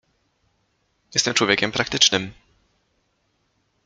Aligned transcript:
"Jestem 1.13 1.33
człowiekiem 1.33 1.71
praktycznym." 1.71 2.33